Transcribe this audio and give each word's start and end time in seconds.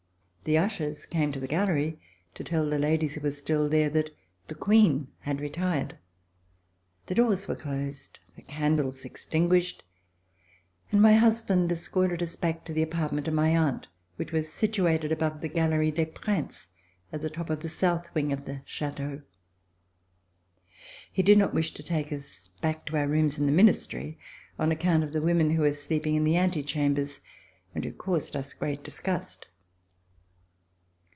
The 0.43 0.57
ushers 0.57 1.05
came 1.05 1.31
to 1.33 1.39
the 1.39 1.45
Gallery 1.47 1.99
to 2.33 2.43
tell 2.43 2.67
the 2.67 2.79
ladies 2.79 3.13
who 3.13 3.21
were 3.21 3.29
still 3.29 3.69
there 3.69 3.91
that 3.91 4.09
the 4.47 4.55
Queen 4.55 5.07
had 5.19 5.39
retired. 5.39 5.99
The 7.05 7.13
doors 7.13 7.47
were 7.47 7.55
closed, 7.55 8.17
the 8.35 8.41
candles 8.41 9.05
extinguished, 9.05 9.83
and 10.91 10.99
my 10.99 11.13
husband 11.13 11.71
escorted 11.71 12.23
us 12.23 12.35
back 12.35 12.65
to 12.65 12.73
the 12.73 12.81
apartment 12.81 13.27
of 13.27 13.35
my 13.35 13.55
aunt, 13.55 13.87
which 14.15 14.31
was 14.31 14.51
situated 14.51 15.11
above 15.11 15.41
the 15.41 15.47
Galerie 15.47 15.91
des 15.91 16.07
Princes, 16.07 16.69
at 17.13 17.21
the 17.21 17.29
top 17.29 17.51
of 17.51 17.61
the 17.61 17.69
south 17.69 18.07
wing 18.15 18.33
of 18.33 18.45
the 18.45 18.61
Chateau. 18.65 19.21
He 21.11 21.21
did 21.21 21.37
not 21.37 21.53
wish 21.53 21.71
to 21.75 21.83
take 21.83 22.11
us 22.11 22.49
back 22.61 22.87
to 22.87 22.97
our 22.97 23.07
rooms 23.07 23.37
in 23.37 23.45
the 23.45 23.51
Ministry 23.51 24.17
on 24.57 24.71
account 24.71 25.03
of 25.03 25.13
the 25.13 25.21
women 25.21 25.51
who 25.51 25.61
were 25.61 25.71
sleeping 25.73 26.15
in 26.15 26.23
the 26.23 26.35
antechambers 26.35 27.21
and 27.75 27.85
who 27.85 27.91
caused 27.93 28.35
us 28.35 28.55
great 28.55 28.83
disgust. 28.83 29.45